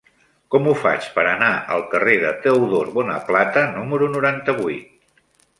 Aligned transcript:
Com 0.53 0.69
ho 0.69 0.71
faig 0.85 1.09
per 1.17 1.25
anar 1.31 1.49
al 1.75 1.85
carrer 1.93 2.17
de 2.25 2.33
Teodor 2.47 2.91
Bonaplata 2.97 3.67
número 3.77 4.09
noranta-vuit? 4.19 5.33